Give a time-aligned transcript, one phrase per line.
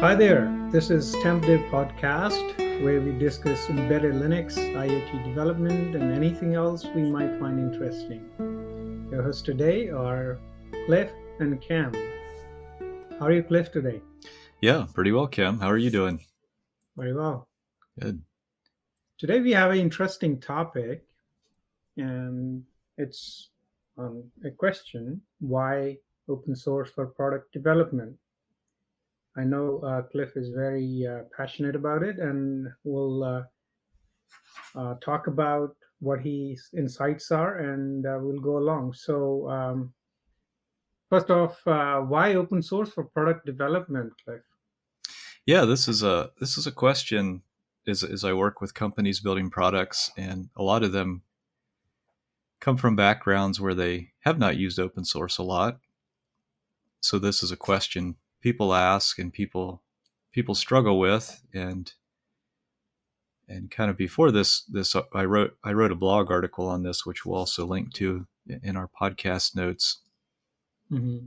[0.00, 0.54] Hi there.
[0.70, 7.00] This is TMPDIR Podcast, where we discuss embedded Linux, IoT development, and anything else we
[7.00, 8.28] might find interesting.
[9.10, 10.38] Your hosts today are
[10.84, 11.10] Cliff
[11.40, 11.94] and Khem.
[13.18, 14.02] How are you, Cliff, today?
[14.60, 15.58] Yeah, pretty well, Khem.
[15.60, 16.20] How are you doing?
[16.94, 17.48] Very well.
[17.98, 18.20] Good.
[19.16, 21.06] Today we have an interesting topic,
[21.96, 22.64] and
[22.98, 23.48] it's
[23.96, 25.96] um, a question why
[26.28, 28.14] open source for product development?
[29.36, 33.42] I know uh, Cliff is very uh, passionate about it, and we'll uh,
[34.74, 38.94] uh talk about what his insights are, and uh, we'll go along.
[38.94, 39.92] So, um,
[41.10, 44.42] first off, uh, why open source for product development, Cliff?
[45.44, 47.42] Yeah, this is a this is a question.
[47.88, 51.22] As, as I work with companies building products, and a lot of them
[52.58, 55.78] come from backgrounds where they have not used open source a lot.
[57.00, 59.82] So this is a question people ask and people
[60.32, 61.94] people struggle with and
[63.48, 67.06] and kind of before this this I wrote I wrote a blog article on this
[67.06, 68.26] which we'll also link to
[68.62, 70.00] in our podcast notes.
[70.90, 71.26] Mm-hmm.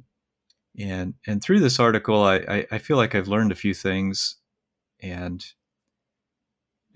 [0.80, 4.38] And and through this article, I, I, I feel like I've learned a few things,
[5.02, 5.44] and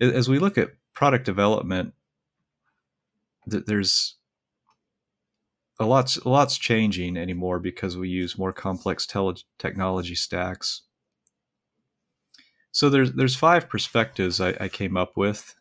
[0.00, 1.92] as we look at product development,
[3.46, 4.16] that there's
[5.78, 10.82] a lot's a lot's changing anymore because we use more complex tele- technology stacks.
[12.70, 15.54] So there's there's five perspectives I, I came up with: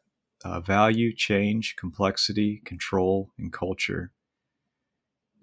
[0.44, 4.12] uh, value, change, complexity, control, and culture.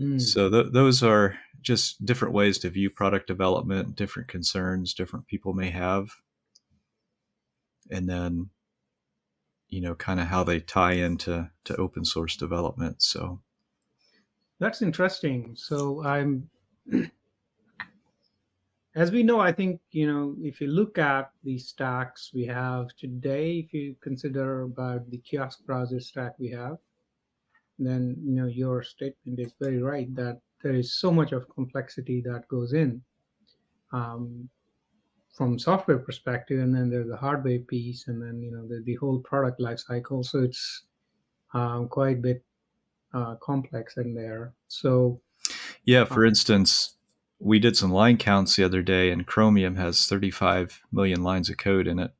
[0.00, 0.20] Mm.
[0.20, 5.52] So th- those are just different ways to view product development, different concerns different people
[5.52, 6.10] may have,
[7.91, 8.50] and then
[9.68, 13.02] you know kind of how they tie into to open source development.
[13.02, 13.41] So
[14.61, 15.56] that's interesting.
[15.56, 16.48] So I'm,
[18.94, 22.94] as we know, I think you know if you look at the stacks we have
[22.97, 26.76] today, if you consider about the kiosk browser stack we have,
[27.78, 32.20] then you know your statement is very right that there is so much of complexity
[32.20, 33.00] that goes in
[33.93, 34.47] um,
[35.32, 38.97] from software perspective, and then there's the hardware piece, and then you know the, the
[38.97, 40.22] whole product life cycle.
[40.22, 40.82] So it's
[41.54, 42.44] um, quite a bit
[43.12, 44.54] uh, complex in there.
[44.69, 45.21] So,
[45.84, 46.94] yeah, for um, instance,
[47.38, 51.56] we did some line counts the other day, and Chromium has 35 million lines of
[51.56, 52.12] code in it.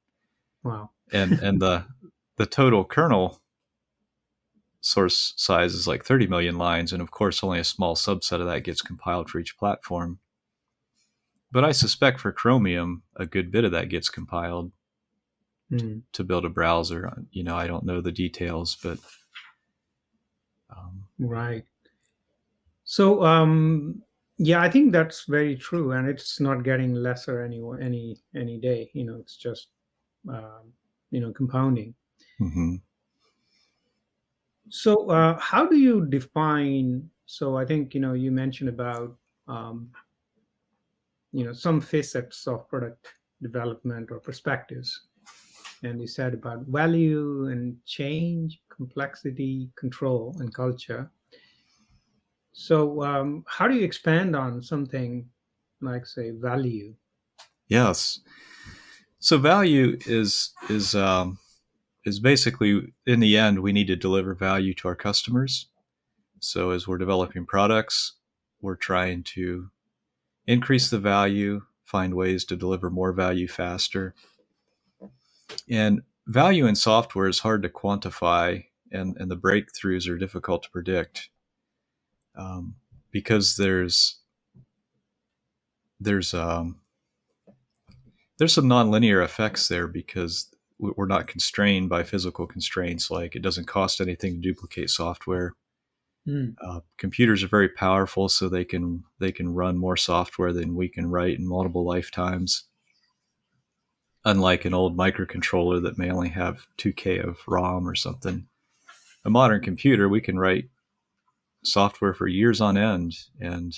[0.63, 0.91] Wow!
[1.13, 1.85] and and the
[2.37, 3.41] the total kernel
[4.81, 8.47] source size is like 30 million lines, and of course, only a small subset of
[8.47, 10.19] that gets compiled for each platform.
[11.53, 14.73] But I suspect for Chromium, a good bit of that gets compiled
[15.71, 16.03] mm.
[16.13, 17.13] to build a browser.
[17.31, 18.99] You know, I don't know the details, but
[20.77, 21.65] um, right.
[22.85, 24.03] So um,
[24.39, 28.91] yeah, I think that's very true, and it's not getting lesser any any any day.
[28.95, 29.69] You know, it's just
[30.29, 30.73] um,
[31.11, 31.95] you know compounding.
[32.41, 32.77] Mm-hmm.
[34.69, 37.09] So uh, how do you define?
[37.27, 39.17] So I think you know you mentioned about
[39.47, 39.91] um,
[41.33, 43.07] you know some facets of product
[43.43, 45.07] development or perspectives
[45.83, 51.11] and you said about value and change, complexity, control, and culture.
[52.53, 55.29] So, um, how do you expand on something
[55.83, 56.95] like, say, value?
[57.69, 58.21] Yes.
[59.19, 61.39] So, value is is um,
[62.07, 65.69] is basically in the end we need to deliver value to our customers.
[66.41, 68.15] So, as we're developing products,
[68.63, 69.69] we're trying to
[70.47, 74.15] increase the value, find ways to deliver more value faster,
[75.69, 80.71] and value in software is hard to quantify, and, and the breakthroughs are difficult to
[80.71, 81.31] predict
[82.37, 82.77] um,
[83.11, 84.19] because there's
[85.99, 86.81] there's um,
[88.39, 90.49] there's some nonlinear effects there because
[90.79, 95.53] we're not constrained by physical constraints like it doesn't cost anything to duplicate software
[96.27, 96.55] mm.
[96.67, 100.89] uh, computers are very powerful so they can they can run more software than we
[100.89, 102.65] can write in multiple lifetimes
[104.25, 108.47] unlike an old microcontroller that may only have 2K of ROM or something.
[109.25, 110.71] A modern computer, we can write
[111.65, 113.77] software for years on end and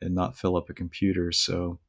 [0.00, 1.32] and not fill up a computer.
[1.32, 1.80] So,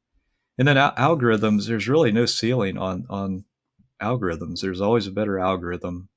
[0.58, 3.44] and then al- algorithms, there's really no ceiling on on
[4.02, 4.60] algorithms.
[4.60, 6.08] There's always a better algorithm.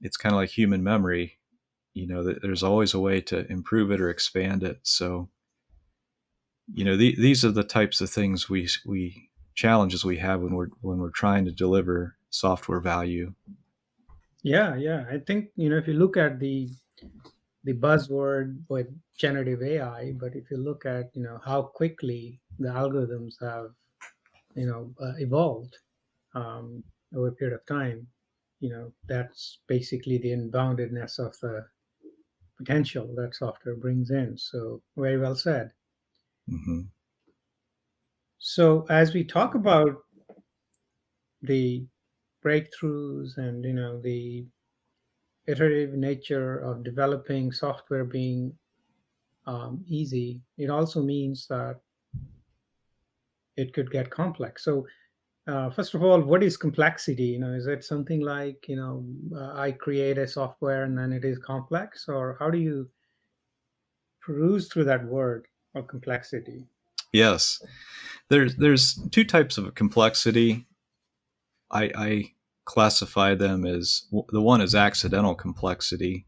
[0.00, 1.38] It's kind of like human memory,
[1.94, 2.22] you know.
[2.22, 4.80] There's always a way to improve it or expand it.
[4.82, 5.30] So,
[6.72, 10.54] you know, the, these are the types of things we we challenges we have when
[10.54, 13.34] we're when we're trying to deliver software value.
[14.46, 15.04] Yeah, yeah.
[15.10, 16.70] I think you know if you look at the
[17.64, 18.86] the buzzword with
[19.18, 23.72] generative AI, but if you look at you know how quickly the algorithms have
[24.54, 25.76] you know uh, evolved
[26.34, 28.06] um, over a period of time,
[28.60, 31.66] you know that's basically the unboundedness of the
[32.56, 34.38] potential that software brings in.
[34.38, 35.72] So very well said.
[36.48, 36.82] Mm-hmm.
[38.38, 40.04] So as we talk about
[41.42, 41.84] the
[42.46, 44.46] breakthroughs and you know the
[45.46, 48.52] iterative nature of developing software being
[49.46, 51.80] um, easy, it also means that
[53.56, 54.64] it could get complex.
[54.64, 54.86] So,
[55.46, 57.24] uh, first of all, what is complexity?
[57.24, 59.04] You know, is it something like you know
[59.34, 62.88] uh, I create a software and then it is complex, or how do you
[64.20, 66.66] peruse through that word of complexity?
[67.12, 67.62] Yes,
[68.28, 70.66] there's there's two types of complexity.
[71.70, 72.32] I, I
[72.66, 76.26] classify them as the one is accidental complexity,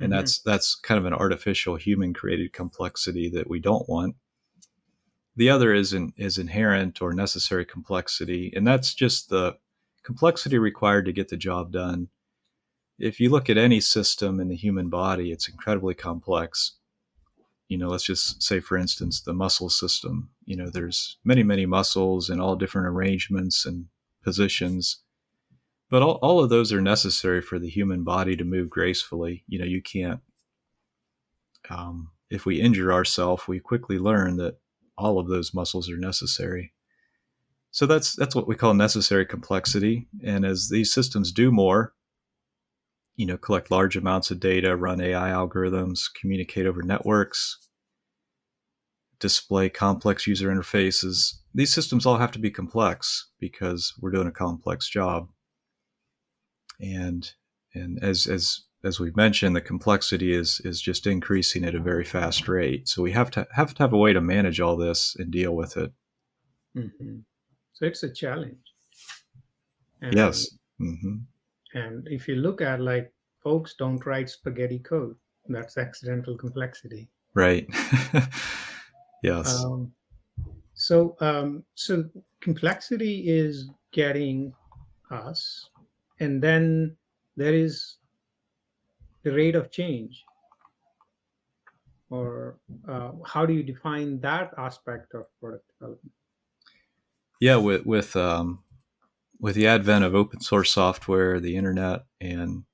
[0.00, 0.18] and mm-hmm.
[0.18, 4.16] that's that's kind of an artificial human created complexity that we don't want.
[5.34, 9.58] The other is in, is inherent or necessary complexity, and that's just the
[10.02, 12.08] complexity required to get the job done.
[12.98, 16.76] If you look at any system in the human body, it's incredibly complex.
[17.68, 20.30] You know, let's just say, for instance, the muscle system.
[20.44, 23.86] You know, there's many, many muscles in all different arrangements and
[24.22, 25.02] positions
[25.90, 29.44] but all, all of those are necessary for the human body to move gracefully.
[29.46, 30.20] You know you can't
[31.70, 34.58] um, if we injure ourselves we quickly learn that
[34.98, 36.72] all of those muscles are necessary.
[37.70, 40.08] So that's that's what we call necessary complexity.
[40.24, 41.92] And as these systems do more
[43.16, 47.58] you know collect large amounts of data run ai algorithms communicate over networks
[49.18, 54.32] display complex user interfaces these systems all have to be complex because we're doing a
[54.32, 55.28] complex job
[56.80, 57.32] and
[57.74, 62.04] and as as as we've mentioned, the complexity is is just increasing at a very
[62.04, 62.88] fast rate.
[62.88, 65.54] So we have to have to have a way to manage all this and deal
[65.54, 65.92] with it.
[66.76, 67.18] Mm-hmm.
[67.72, 68.58] So it's a challenge.
[70.00, 70.48] And, yes.
[70.80, 71.16] Mm-hmm.
[71.74, 73.12] And if you look at like
[73.42, 75.16] folks don't write spaghetti code,
[75.48, 77.08] that's accidental complexity.
[77.34, 77.66] Right.
[79.22, 79.64] yes.
[79.64, 79.92] Um,
[80.74, 82.04] so um, so
[82.40, 84.52] complexity is getting
[85.10, 85.70] us
[86.20, 86.96] and then
[87.36, 87.96] there is
[89.22, 90.24] the rate of change.
[92.08, 92.58] Or
[92.88, 96.12] uh, how do you define that aspect of product development?
[97.40, 98.60] Yeah with with um,
[99.40, 102.64] with the advent of open source software the internet and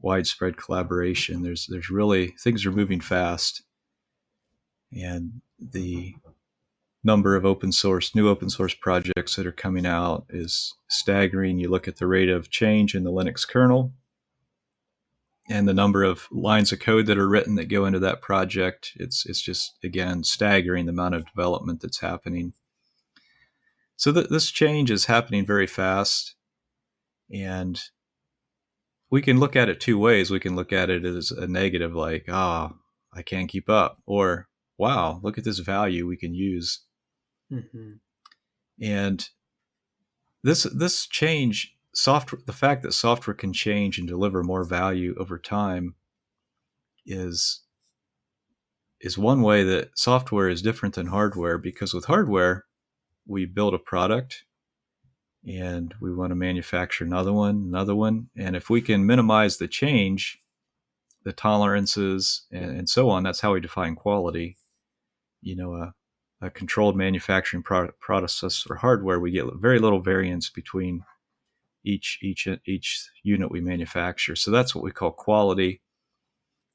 [0.00, 3.62] widespread collaboration there's there's really things are moving fast.
[4.92, 6.14] And the
[7.06, 11.58] number of open source, new open source projects that are coming out is staggering.
[11.58, 13.94] You look at the rate of change in the Linux kernel
[15.48, 18.92] and the number of lines of code that are written that go into that project.
[18.96, 22.52] It's, it's just, again, staggering the amount of development that's happening.
[23.94, 26.34] So th- this change is happening very fast.
[27.32, 27.80] And
[29.10, 30.30] we can look at it two ways.
[30.30, 32.78] We can look at it as a negative, like, ah, oh,
[33.12, 36.80] I can't keep up, or wow, look at this value we can use
[37.52, 37.92] Mm-hmm.
[38.82, 39.28] And
[40.42, 45.38] this this change software the fact that software can change and deliver more value over
[45.38, 45.94] time
[47.06, 47.62] is
[49.00, 52.64] is one way that software is different than hardware because with hardware
[53.26, 54.44] we build a product
[55.46, 59.68] and we want to manufacture another one another one and if we can minimize the
[59.68, 60.38] change
[61.24, 64.56] the tolerances and, and so on that's how we define quality
[65.40, 65.94] you know a,
[66.40, 71.02] a controlled manufacturing pro- process for hardware, we get very little variance between
[71.84, 74.36] each each each unit we manufacture.
[74.36, 75.80] So that's what we call quality.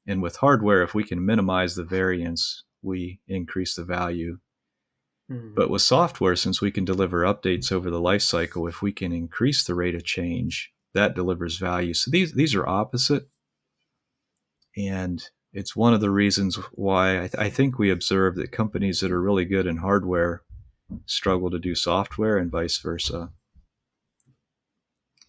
[0.06, 4.38] And with hardware, if we can minimize the variance, we increase the value.
[5.30, 5.54] Mm.
[5.54, 9.12] But with software, since we can deliver updates over the life cycle, if we can
[9.12, 11.94] increase the rate of change, that delivers value.
[11.94, 13.28] So these these are opposite.
[14.76, 19.00] And it's one of the reasons why I, th- I, think we observe that companies
[19.00, 20.42] that are really good in hardware
[21.06, 23.30] struggle to do software and vice versa.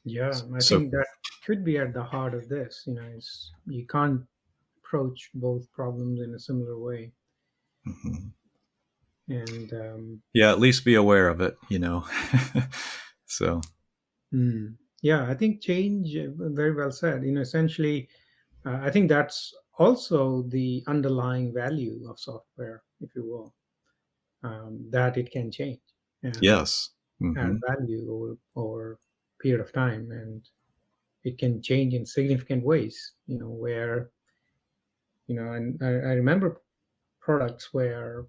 [0.06, 1.08] Yeah, I so, think that
[1.46, 2.84] could be at the heart of this.
[2.86, 4.22] You know, it's, you can't
[4.78, 7.12] approach both problems in a similar way.
[7.88, 8.28] Mm-hmm.
[9.30, 11.58] And um, yeah, at least be aware of it.
[11.70, 12.06] You know,
[13.26, 13.62] so.
[14.34, 16.16] Mm, yeah, I think change.
[16.16, 17.24] Uh, very well said.
[17.24, 18.10] You know, essentially,
[18.66, 23.54] uh, I think that's also the underlying value of software, if you will,
[24.44, 25.80] um, that it can change.
[26.24, 26.92] And yes.
[27.22, 27.40] Mm-hmm.
[27.40, 29.00] Add value over, over
[29.42, 30.42] period of time, and
[31.24, 33.14] it can change in significant ways.
[33.28, 34.10] You know where,
[35.28, 36.62] you know, and I, I remember
[37.22, 38.26] products where,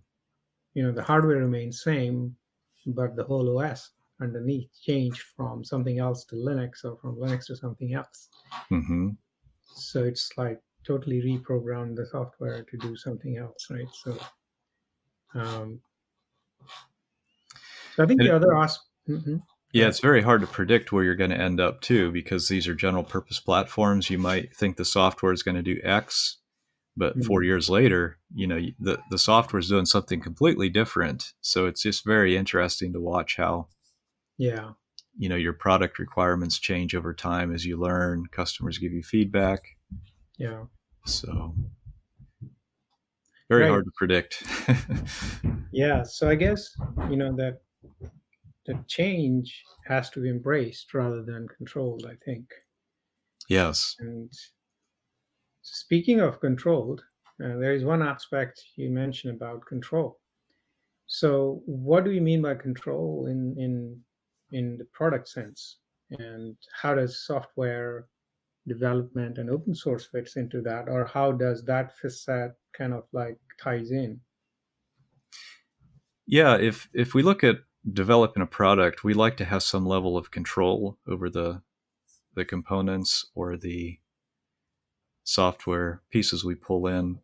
[0.74, 2.36] you know, the hardware remains same,
[2.86, 7.56] but the whole OS underneath changed from something else to Linux or from Linux to
[7.56, 8.28] something else.
[8.70, 9.10] Mm-hmm.
[9.74, 13.88] So it's like totally reprogram the software to do something else, right?
[13.92, 14.18] So,
[15.34, 15.80] um,
[17.96, 18.86] so I think And the other aspect.
[19.06, 19.36] hmm
[19.72, 22.68] Yeah, it's very hard to predict where you're going to end up too, because these
[22.68, 24.08] are general purpose platforms.
[24.10, 26.38] You might think the software is going to do X,
[26.96, 27.24] but Mhm.
[27.24, 31.32] four years later, you know, the the software is doing something completely different.
[31.40, 33.68] So it's just very interesting to watch how
[34.38, 34.74] Yeah.
[35.16, 38.26] you know your product requirements change over time as you learn.
[38.32, 39.60] Customers give you feedback,
[40.38, 40.66] Yeah.
[41.06, 41.54] so
[43.48, 43.68] very Right.
[43.68, 44.42] hard to predict.
[45.72, 46.02] Yeah.
[46.04, 46.70] So I guess,
[47.10, 47.60] you know, that
[48.66, 52.52] the change has to be embraced rather than controlled, I think.
[53.48, 53.96] yes.
[53.98, 54.32] And
[55.62, 57.04] speaking of controlled,
[57.42, 60.20] uh, there is one aspect you mentioned about control.
[61.06, 64.04] So, what do you mean by control in in
[64.52, 65.78] in the product sense,
[66.10, 68.08] and how does software
[68.66, 73.38] development and open source fits into that, or how does that facet kind of like
[73.60, 74.20] ties in?
[76.26, 77.56] Yeah, if if we look at
[77.90, 81.62] developing a product, we like to have some level of control over the
[82.34, 83.98] the components or the
[85.24, 87.18] software pieces we pull in.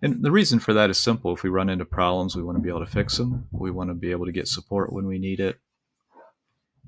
[0.00, 1.34] And the reason for that is simple.
[1.34, 3.48] If we run into problems, we want to be able to fix them.
[3.50, 5.58] We want to be able to get support when we need it.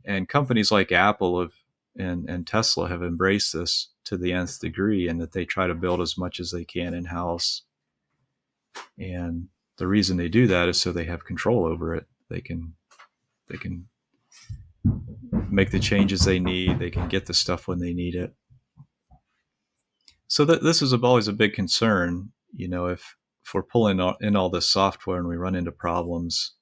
[0.04, 1.52] And companies like Apple have
[1.96, 5.74] and, and Tesla have embraced this to the nth degree and that they try to
[5.74, 7.62] build as much as they can in house.
[8.98, 12.06] And the reason they do that is so they have control over it.
[12.28, 12.74] They can
[13.48, 13.86] they can
[15.50, 16.78] make the changes they need.
[16.78, 18.34] They can get the stuff when they need it.
[20.28, 22.30] So that this is always a big concern.
[22.52, 26.52] You know, if if we're pulling in all this software and we run into problems,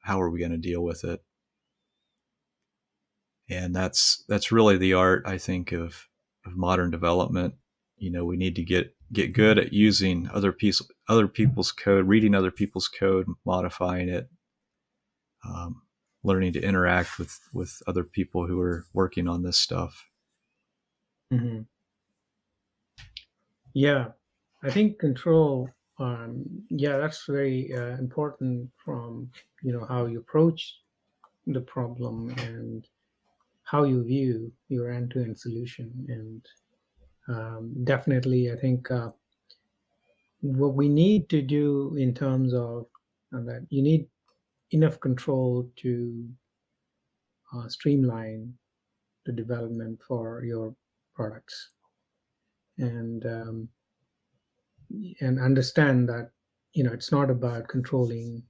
[0.00, 1.22] how are we going to deal with it?
[3.48, 6.08] And that's that's really the art, I think, of
[6.46, 7.54] of modern development.
[7.96, 12.06] You know, we need to get get good at using other piece other people's code,
[12.08, 14.28] reading other people's code, modifying it,
[15.44, 15.82] um,
[16.22, 20.06] learning to interact with with other people who are working on this stuff.
[21.30, 21.66] hmm
[23.74, 24.08] Yeah,
[24.62, 25.70] I think control.
[25.98, 29.30] Um, yeah, that's very uh, important from
[29.62, 30.80] you know how you approach
[31.46, 32.86] the problem and
[33.64, 35.92] how you view your end-to-end solution.
[36.08, 36.46] And
[37.28, 39.10] um, definitely, I think uh,
[40.40, 42.86] what we need to do in terms of
[43.34, 44.06] uh, that you need
[44.72, 46.28] enough control to
[47.54, 48.52] uh, streamline
[49.24, 50.74] the development for your
[51.14, 51.70] products
[52.78, 53.68] and um,
[55.20, 56.30] and understand that
[56.72, 58.42] you know it's not about controlling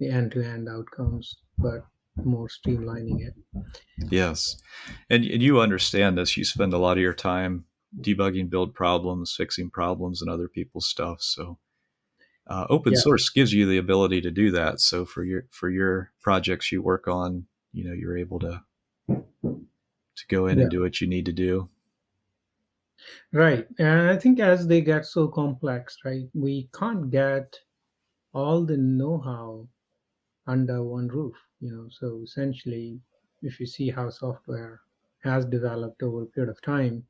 [0.00, 1.86] the end-to-end outcomes but
[2.24, 3.34] more streamlining it
[4.10, 4.56] Yes,
[5.10, 6.36] and and you understand this.
[6.36, 7.64] You spend a lot of your time
[8.00, 11.22] debugging build problems, fixing problems, and other people's stuff.
[11.22, 11.58] So.
[12.48, 13.00] Uh, open Yeah.
[13.00, 14.80] source gives you the ability to do that.
[14.80, 18.62] So for your for your projects you work on, you know you're able to
[19.08, 20.62] to go in Yeah.
[20.64, 21.68] and do what you need to do.
[23.32, 27.56] right and i think as they get so complex right we can't get
[28.32, 29.68] all the know-how
[30.46, 33.00] under one roof you know so essentially
[33.42, 34.80] if you see how software
[35.24, 37.06] has developed over a period of time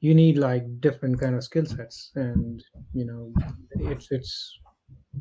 [0.00, 2.12] you need like different kind of skill sets.
[2.14, 2.62] And
[2.92, 3.32] you know
[3.90, 4.58] it's it's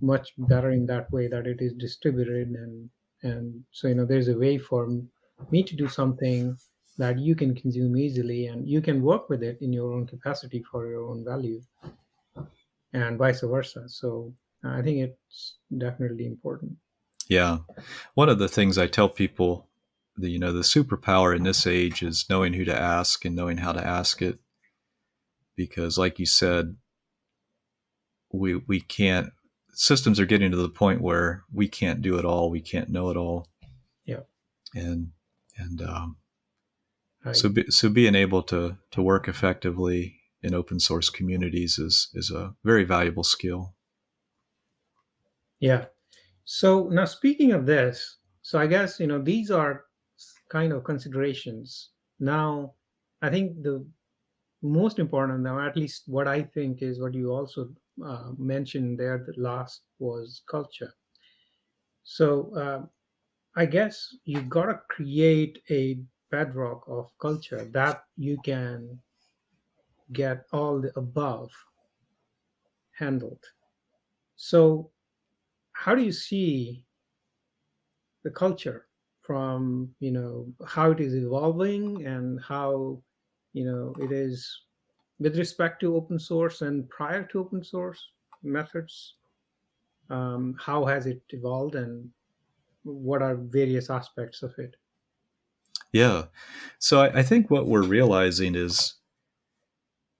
[0.01, 2.49] much better in that way that it is distributed.
[2.49, 2.89] And
[3.23, 4.89] and so you know there's a way for
[5.51, 6.57] me to do something
[6.97, 10.61] that you can consume easily and you can work with it in your own capacity
[10.61, 11.61] for your own value
[12.93, 13.87] and vice versa.
[13.89, 14.33] So
[14.65, 16.77] i think it's definitely important
[17.27, 17.59] Yeah.
[18.13, 19.69] One of the things I tell people,
[20.17, 23.57] the, you know, the superpower in this age is knowing who to ask and knowing
[23.57, 24.39] how to ask it.
[25.55, 26.75] Because, like you said,
[28.31, 29.29] we we can't.
[29.75, 32.49] Systems are getting to the point where we can't do it all.
[32.49, 33.47] We can't know it all.
[34.05, 34.21] Yeah.
[34.73, 35.11] And
[35.55, 36.17] and um,
[37.23, 37.35] right?
[37.35, 42.31] so be, so being able to to work effectively in open source communities is is
[42.31, 43.75] a very valuable skill.
[45.59, 45.85] Yeah.
[46.45, 49.85] So now speaking of this, so I guess you know these are
[50.49, 51.89] kind of considerations.
[52.19, 52.73] Now,
[53.21, 53.85] I think the
[54.61, 57.69] most important now, at least what I think is what you also
[58.05, 59.25] uh, mentioned there.
[59.25, 60.93] The last was culture.
[62.03, 62.85] So uh,
[63.55, 65.99] I guess you've gotta create a
[66.31, 68.99] bedrock of culture that you can
[70.11, 71.51] get all the above
[72.97, 73.43] handled.
[74.35, 74.91] So
[75.83, 76.85] how do you see
[78.23, 78.87] the culture
[79.21, 83.01] from you know how it is evolving and how
[83.51, 84.61] you know it is
[85.19, 88.01] with respect to open source and prior to open source
[88.43, 89.15] methods?
[90.09, 92.09] Um, how has it evolved and
[92.83, 94.75] what are various aspects of it?
[95.91, 96.23] Yeah.
[96.79, 98.95] So I, I think what we're realizing is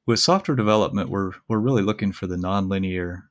[0.08, 3.24] with software development we're we're really looking for the nonlinear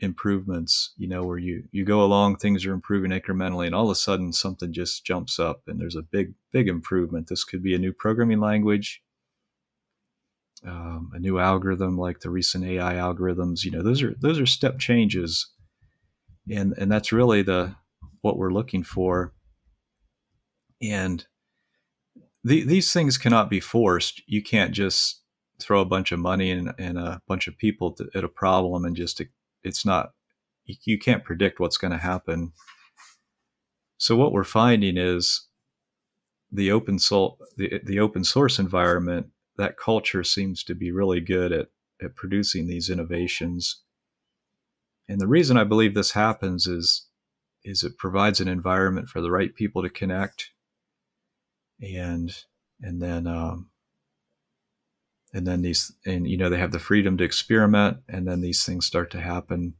[0.00, 3.90] improvements you know where you you go along things are improving incrementally and all of
[3.90, 7.28] a sudden something just jumps up and there's a big big improvement.
[7.28, 9.02] This could be a new programming language
[10.66, 14.46] um, a new algorithm like the recent ai algorithms you know those are those are
[14.46, 15.46] step changes.
[16.50, 17.74] And and that's really the
[18.20, 19.32] what we're looking for.
[20.82, 21.24] And
[22.44, 24.22] the, these things cannot be forced.
[24.26, 25.22] You can't just
[25.60, 28.84] throw a bunch of money and, and a bunch of people to, at a problem
[28.84, 29.20] and just
[29.66, 30.12] it's not
[30.64, 32.52] you, can't predict what's going to happen.
[33.98, 35.46] So what we're finding is
[36.50, 41.52] the open source the, the open source environment that culture seems to be really good
[41.52, 41.68] at
[42.02, 43.82] at producing these innovations.
[45.08, 47.06] And the reason I believe this happens is
[47.64, 50.50] is it provides an environment for the right people to connect
[51.80, 52.44] and
[52.80, 53.70] and then um,
[55.36, 58.64] and then these and you know they have the freedom to experiment and then these
[58.64, 59.74] things start to happen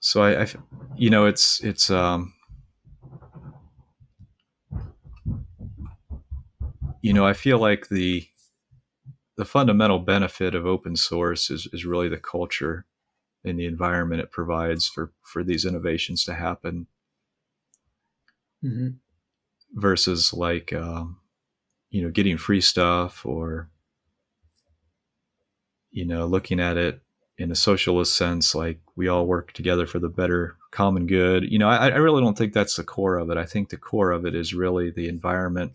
[0.00, 0.46] so i, I
[0.96, 2.34] you know it's it's um
[7.00, 8.28] you know i feel like the
[9.38, 12.84] the fundamental benefit of open source is, is really the culture
[13.44, 16.86] and the environment it provides for for these innovations to happen
[18.62, 18.88] mm-hmm.
[19.72, 21.16] versus like um,
[21.96, 23.70] you know getting free stuff or
[25.90, 27.00] you know looking at it
[27.38, 31.50] in a socialist sense like we all work together for the better common good.
[31.50, 33.38] You know I, I really don't think that's the core of it.
[33.38, 35.72] I think the core of it is really the environment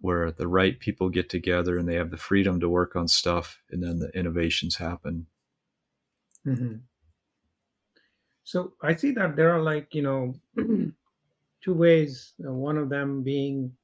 [0.00, 3.60] where the right people get together and they have the freedom to work on stuff
[3.72, 5.26] and then the innovations happen.
[6.46, 6.76] Mm-hmm.
[8.44, 10.34] so i see that there are like you know
[11.62, 13.76] two ways one of them being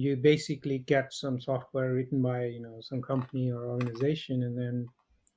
[0.00, 4.86] you basically get some software written by you know some company or organization and then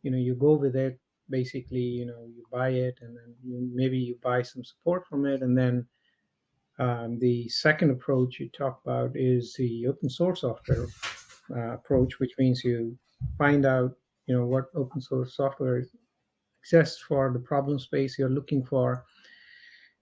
[0.03, 0.99] you know you go with it.
[1.29, 5.25] Basically you know you buy it and then you, maybe you buy some support from
[5.25, 5.85] it and then
[6.79, 10.87] um, the second approach you talk about is the open source software
[11.55, 12.97] uh, approach which means you
[13.37, 13.91] find out
[14.27, 15.83] you know what open source software
[16.61, 19.05] exists for the problem space you're looking for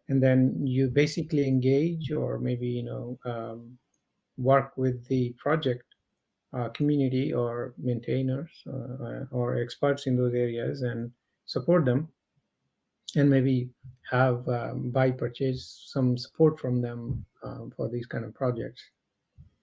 [0.10, 3.78] and then you basically engage or maybe you know um,
[4.38, 5.84] work with the project
[6.54, 11.12] uh, community or maintainers uh, uh, or experts in those areas and
[11.46, 12.08] support them.
[13.16, 13.70] And maybe
[14.10, 18.82] have um, buy purchase some support from them um, for these kind of projects.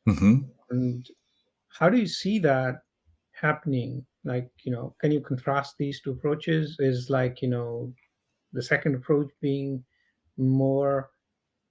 [0.07, 0.37] Mm-hmm.
[0.71, 1.07] and
[1.69, 2.81] how do you see that
[3.33, 4.05] happening?
[4.25, 6.77] Like you know can you contrast these two approaches?
[6.79, 7.93] Is like you know
[8.53, 9.85] the second approach being
[10.39, 11.11] more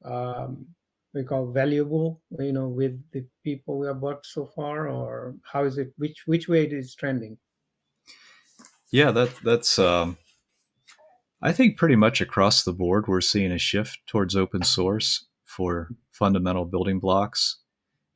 [0.06, 0.66] um,
[1.14, 5.64] we call valuable you know with the people we have worked so far or how
[5.64, 7.38] is it which which way it is trending?
[8.92, 10.18] Yeah that that's um
[11.42, 15.90] i think pretty much across the board we're seeing a shift towards open source for
[16.12, 17.58] fundamental building blocks.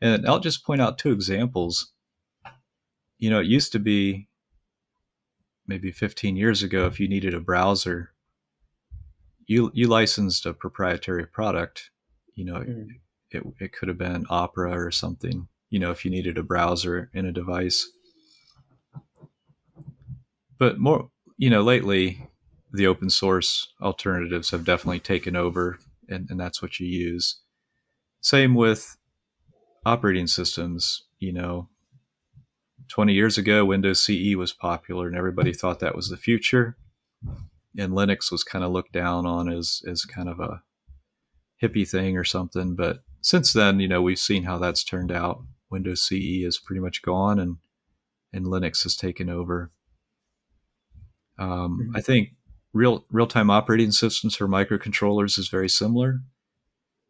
[0.02, 1.92] And i'll just point out two examples.
[3.18, 4.28] You know it used to be
[5.68, 8.12] maybe 15 years ago if you needed a browser
[9.46, 11.92] you you licensed a proprietary product
[12.36, 12.88] you know, mm.
[13.32, 17.10] it, it could have been Opera or something, you know, if you needed a browser
[17.14, 17.90] in a device.
[20.58, 22.28] But more, you know, lately
[22.72, 27.40] the open source alternatives have definitely taken over and, and that's what you use.
[28.22, 28.98] Same with
[29.86, 31.68] operating systems, you know,
[32.90, 36.76] 20 years ago, Windows CE was popular and everybody thought that was the future.
[37.78, 40.62] And Linux was kind of looked down on as, as kind of a
[41.62, 42.76] hippie thing or something.
[42.76, 45.44] But since then, you know, we've seen how that's turned out.
[45.70, 47.58] Windows CE is pretty much gone, and
[48.34, 49.72] and Linux has taken over.
[51.38, 51.96] Um, mm-hmm.
[51.96, 52.30] I think
[52.74, 56.20] real real time operating systems for microcontrollers is very similar.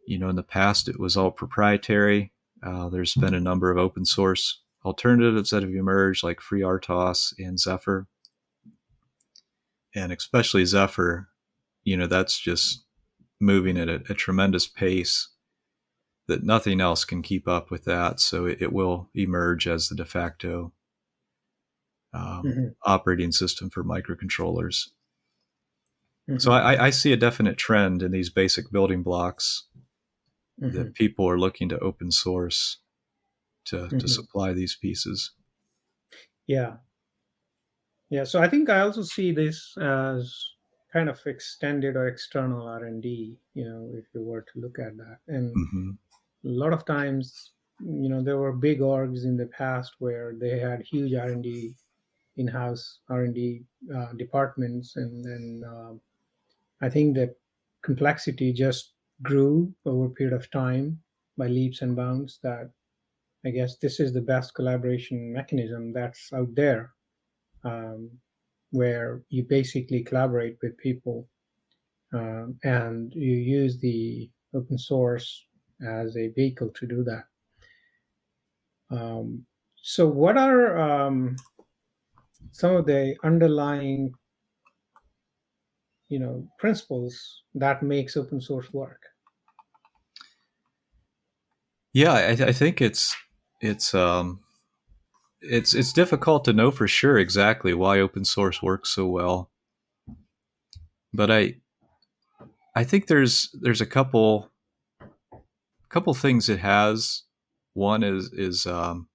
[0.08, 2.32] You know, in the past it was all proprietary.
[2.64, 7.60] Uh, there's been a number of open source alternatives that have emerged, like FreeRTOS and
[7.60, 8.08] Zephyr,
[9.96, 11.30] and especially Zephyr.
[11.84, 12.84] You know, that's just
[13.42, 15.30] moving at a, a, tremendous pace
[16.28, 18.20] that nothing else can keep up with that.
[18.20, 20.72] So it, it will emerge as the de facto
[22.14, 22.66] um, mm-hmm.
[22.86, 24.90] operating system for microcontrollers.
[26.30, 26.38] Mm-hmm.
[26.38, 29.68] So I, I, see a definite trend in these basic building blocks
[30.62, 30.76] mm-hmm.
[30.78, 32.78] that people are looking to open source
[33.66, 33.98] to, mm-hmm.
[33.98, 35.32] to supply these pieces.
[36.48, 36.76] Yeah.
[38.10, 38.26] Yeah.
[38.26, 40.36] So I think I also see this as
[40.92, 45.20] kind of extended or external R&D, you know, if you were to look at that.
[45.28, 45.92] And mm-hmm.
[46.48, 50.60] a lot of times, you know, there were big orgs in the past where they
[50.60, 51.74] had huge R&D
[52.38, 53.64] in-house R&D
[53.96, 55.94] uh, departments, and then uh,
[56.82, 57.36] I think that
[57.82, 61.00] complexity just grew over a period of time
[61.38, 62.40] by leaps and bounds.
[62.44, 62.70] That
[63.46, 66.92] I guess this is the best collaboration mechanism that's out there,
[67.64, 68.10] um,
[68.72, 71.28] where you basically collaborate with people
[72.14, 75.46] um, and you use the open source
[75.88, 77.24] as a vehicle to do that.
[78.90, 79.46] Um,
[79.82, 81.36] so, what are um,
[82.52, 84.14] some of the underlying
[86.10, 89.02] you know principles that makes open source work
[91.94, 93.16] yeah i, I think it's
[93.62, 94.42] it's um
[95.42, 99.50] it's it's difficult to know for sure exactly why open source works so well
[101.14, 101.56] but i
[102.76, 104.52] i think there's there's a couple
[105.90, 107.24] couple things it has
[107.74, 109.08] one is is um,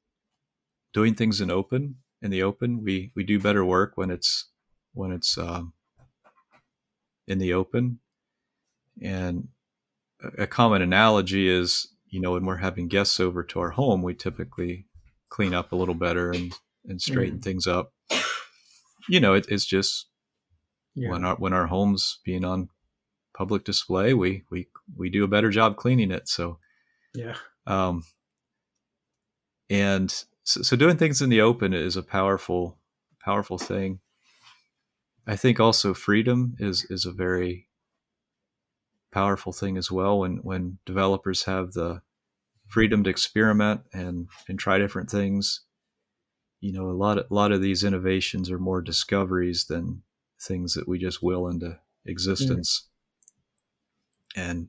[0.92, 2.82] doing things in open in the open.
[2.82, 4.48] We we do better work when it's
[4.92, 5.72] when it's um,
[7.26, 8.00] in the open.
[9.02, 9.48] And
[10.38, 14.14] a common analogy is, you know, when we're having guests over to our home, we
[14.14, 14.85] typically
[15.28, 16.52] clean up a little better and
[16.84, 17.42] and straighten mm.
[17.42, 17.92] things up.
[19.08, 20.06] You know, it, it's just
[20.94, 21.10] yeah.
[21.10, 22.70] when our when our homes being on
[23.36, 26.28] public display, we we we do a better job cleaning it.
[26.28, 26.58] So
[27.14, 27.36] yeah.
[27.66, 28.04] Um,
[29.68, 30.10] and
[30.44, 32.78] so, so doing things in the open is a powerful
[33.20, 33.98] powerful thing
[35.26, 37.66] i think also freedom is is a very
[39.10, 42.00] powerful thing as well when when developers have the
[42.68, 45.62] freedom to experiment and and try different things
[46.60, 50.02] you know a lot of a lot of these innovations are more discoveries than
[50.40, 52.88] things that we just will into existence
[54.36, 54.42] mm.
[54.42, 54.68] and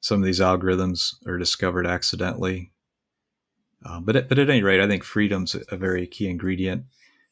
[0.00, 2.72] some of these algorithms are discovered accidentally
[3.84, 6.84] um, but at, but at any rate, I think freedom's a very key ingredient.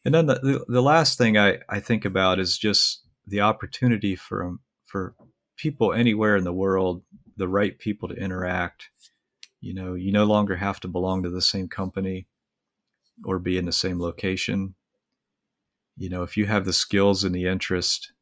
[0.05, 4.15] And then the, the, the last thing I, I think about is just the opportunity
[4.15, 5.15] for for
[5.57, 7.03] people anywhere in the world,
[7.37, 8.91] the right people to interact.
[9.65, 12.27] You know, you no longer have to belong to the same company
[13.25, 14.75] or be in the same location.
[15.97, 18.13] You know, if you have the skills and the interest,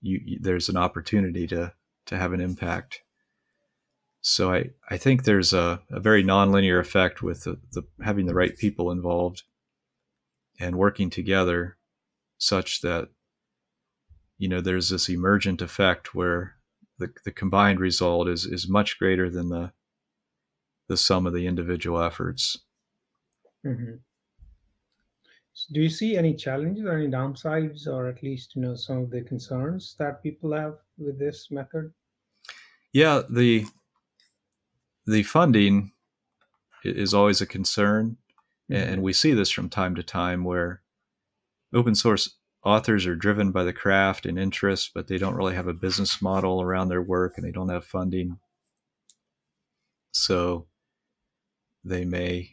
[0.00, 1.72] you, you there's an opportunity to
[2.06, 3.02] to have an impact.
[4.20, 8.34] So I, I think there's a, a very nonlinear effect with the, the, having the
[8.34, 9.42] right people involved
[10.60, 11.78] and working together
[12.38, 13.08] such that
[14.36, 16.54] you know there's this emergent effect where
[16.98, 19.72] the, the combined result is is much greater than the
[20.88, 22.58] the sum of the individual efforts.
[23.64, 23.96] Mm-hmm.
[25.52, 28.98] So do you see any challenges or any downsides, or at least you know some
[28.98, 31.92] of the concerns that people have with this method?
[32.92, 33.66] Yeah, the
[35.06, 35.92] the funding
[36.84, 38.16] is always a concern.
[38.70, 38.92] Mm-hmm.
[38.92, 40.82] And we see this from time to time where
[41.72, 45.68] open source authors are driven by the craft and interest, but they don't really have
[45.68, 48.38] a business model around their work and they don't have funding.
[50.12, 50.66] So
[51.84, 52.50] they may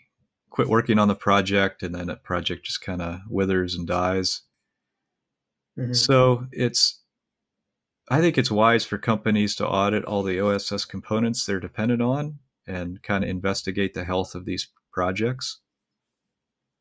[0.50, 4.44] quit working on the project and then that project just kind of withers and dies.
[5.78, 5.94] Mm-hmm.
[5.94, 7.02] So it's
[8.08, 12.40] I think it's wise for companies to audit all the OSS components they're dependent on
[12.68, 15.60] and kind of investigate the health of these projects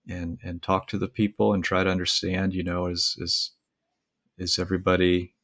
[0.09, 3.53] and and talk to the people and try to understand you know is is
[4.39, 5.35] is everybody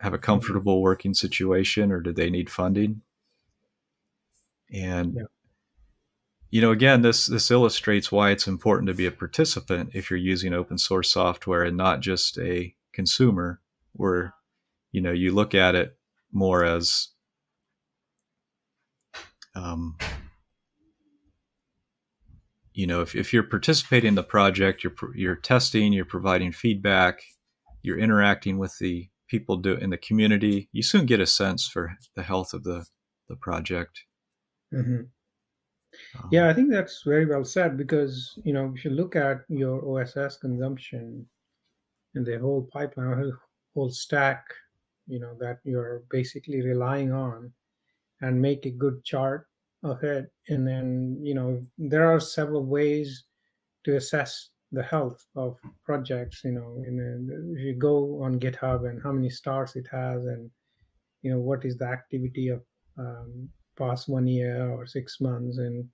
[0.00, 3.02] have a comfortable working situation or do they need funding
[4.72, 5.22] and yeah.
[6.56, 10.18] You know again this this illustrates why it's important to be a participant if you're
[10.18, 13.60] using open source software and not just a consumer
[13.92, 14.32] where
[14.90, 15.98] you know you look at it
[16.32, 17.08] more as
[19.54, 19.96] um,
[22.74, 27.22] you know, if, if you're participating in the project, you're you're testing, you're providing feedback,
[27.82, 31.96] you're interacting with the people do in the community, you soon get a sense for
[32.14, 32.86] the health of the
[33.28, 34.04] the project.
[34.72, 35.04] Mm-hmm.
[36.18, 39.42] Um, yeah, I think that's very well said because you know if you look at
[39.48, 41.26] your OSS consumption
[42.14, 43.40] and the whole pipeline, or
[43.74, 44.44] whole stack,
[45.06, 47.52] you know that you're basically relying on,
[48.20, 49.46] and make a good chart
[49.82, 53.24] of it and then you know there are several ways
[53.84, 56.42] to assess the health of projects.
[56.44, 60.26] You know, in a, if you go on GitHub and how many stars it has,
[60.26, 60.50] and
[61.22, 62.62] you know what is the activity of
[62.98, 65.88] um, past one year or six months, and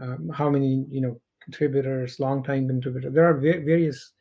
[0.00, 3.12] um, how many you know contributors, long time contributors.
[3.12, 4.12] There are va- various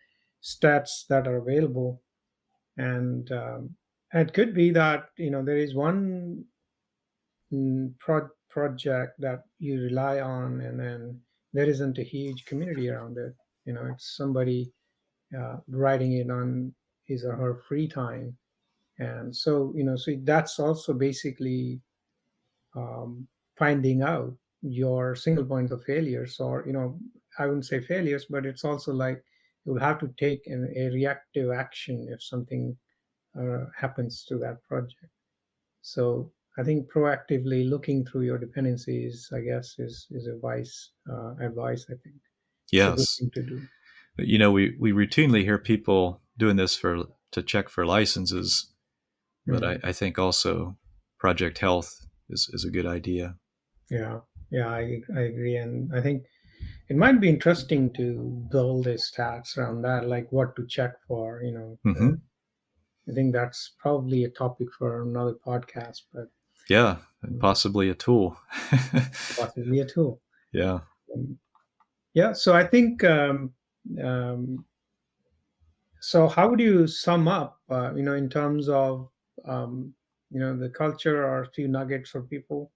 [0.44, 2.02] stats that are available,
[2.78, 3.76] and um,
[4.14, 6.44] it could be that you know there is one
[7.54, 11.20] mm, pro- project that you rely on, and then
[11.54, 13.36] there isn't a huge community around it.
[13.66, 14.72] You know, it's somebody
[15.38, 16.74] uh, writing it on
[17.06, 18.36] his or her free time,
[19.00, 21.80] and so you know, so that's also basically
[22.76, 27.00] um, finding out your single points of failures, or you know,
[27.38, 29.24] I wouldn't say failures, but it's also like
[29.66, 32.76] you'll have to take an, a reactive action if something
[33.40, 35.12] uh, happens to that project.
[35.82, 41.36] So I think proactively looking through your dependencies, I guess, is is a wise uh,
[41.42, 41.86] advice.
[41.90, 42.16] I think.
[42.72, 43.18] Yes.
[43.18, 43.62] To do.
[44.18, 48.74] You know, we we routinely hear people doing this for to check for licenses,
[49.48, 49.86] but mm-hmm.
[49.86, 50.78] I, I think also
[51.18, 53.36] project health is is a good idea.
[53.90, 56.24] Yeah, yeah, I I agree, and I think
[56.90, 61.42] it might be interesting to build a stats around that, like what to check for.
[61.44, 62.14] You know, mm-hmm.
[63.10, 66.28] I think that's probably a topic for another podcast, but
[66.70, 68.38] yeah, and possibly a tool.
[69.38, 70.22] possibly a tool.
[70.54, 70.80] Yeah.
[71.16, 71.40] Um,
[72.14, 72.34] yeah.
[72.34, 73.06] So I think.
[73.06, 73.54] Um,
[74.04, 74.66] um,
[76.02, 77.60] so how would you sum up?
[77.70, 79.08] Uh, you know, in terms of
[79.46, 79.94] um,
[80.32, 82.72] you know the culture or a few nuggets for people.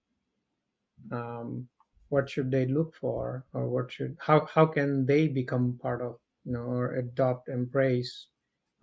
[1.11, 1.67] Um,
[2.09, 6.17] what should they look for, or what should how how can they become part of
[6.45, 8.27] you know or adopt embrace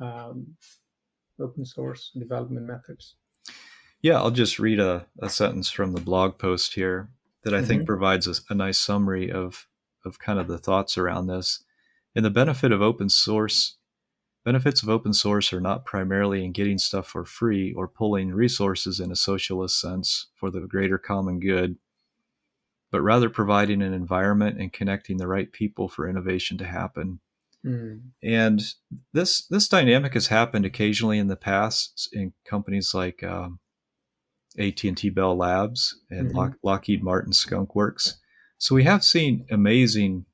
[0.00, 0.46] um,
[1.40, 3.16] open source development methods?
[4.02, 7.08] Yeah, I'll just read a, a sentence from the blog post here
[7.44, 7.66] that I mm-hmm.
[7.66, 9.68] think provides a, a nice summary of,
[10.04, 11.62] of kind of the thoughts around this.
[12.14, 13.76] And the benefit of open source
[14.44, 19.00] benefits of open source are not primarily in getting stuff for free or pulling resources
[19.00, 21.76] in a socialist sense for the greater common good,
[22.90, 27.20] but rather providing an environment and connecting the right people for innovation to happen.
[27.64, 28.00] Mm.
[28.22, 28.60] And
[29.12, 33.60] this this dynamic has happened occasionally in the past in companies like um,
[34.58, 36.36] AT&T Bell Labs and mm-hmm.
[36.36, 38.18] Lock, Lockheed Martin Skunk Works.
[38.58, 40.26] So we have seen amazing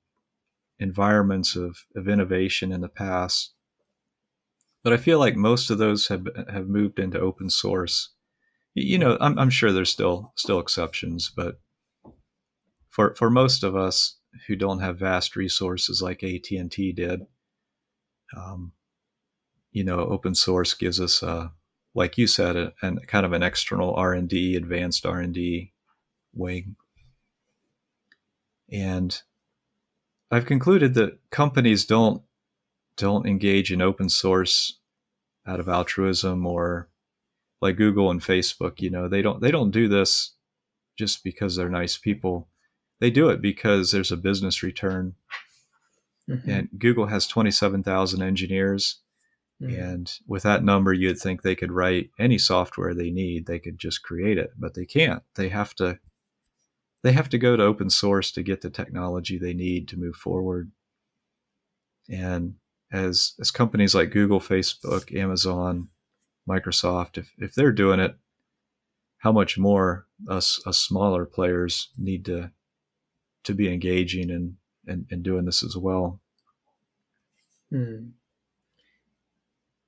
[0.79, 3.55] environments of, of innovation in the past,
[4.89, 8.09] but I feel like most of those have have moved into open source.
[8.73, 11.61] You know, I'm, I'm sure there's still still exceptions, but
[12.89, 17.21] for for most of us who don't have vast resources like AT and T did,
[18.35, 18.73] um,
[19.73, 21.53] you know, open source gives us a
[21.95, 25.35] like you said, a, and kind of an external R and D, advanced R and
[25.35, 25.75] D
[26.33, 26.77] wing.
[28.73, 29.21] And
[30.31, 32.23] I've concluded that companies don't
[32.97, 34.78] don't engage in open source
[35.49, 36.89] out of altruism or
[37.61, 40.33] like Google and Facebook, you know, they don't they don't do this
[40.99, 42.49] just because they're nice people.
[43.01, 45.15] They do it because there's a business return.
[46.29, 46.51] Mm-hmm.
[46.51, 49.01] And Google has 27,000 engineers
[49.63, 49.81] Mm-hmm.
[49.81, 53.47] And with that number, you'd think they could write any software they need.
[53.47, 55.23] They could just create it, but they can't.
[55.35, 55.99] They have to
[57.03, 60.17] they have to go to open source to get the technology they need to move
[60.17, 60.73] forward.
[62.09, 62.55] And
[62.93, 65.89] as as companies like Google, Facebook, Amazon,
[66.49, 68.17] Microsoft, if, if they're doing it,
[69.19, 72.51] how much more us us smaller players need to
[73.45, 76.21] to be engaging and and, and doing this as well.
[77.71, 78.09] Hmm.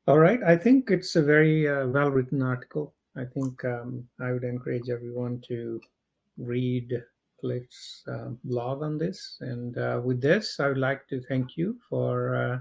[0.07, 0.43] All right.
[0.43, 2.95] I think it's a very uh, well written article.
[3.17, 5.81] I think um, I would encourage everyone to
[6.37, 7.03] read
[7.41, 9.37] Cliff's uh, blog on this.
[9.41, 12.59] And uh, with this, I would like to thank you for uh,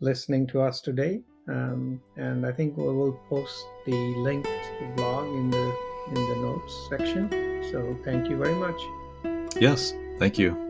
[0.00, 1.20] listening to us today.
[1.48, 5.74] Um, and I think we will post the link to the blog in the
[6.08, 7.28] in the notes section.
[7.70, 8.80] So thank you very much.
[9.60, 10.67] Yes, thank you.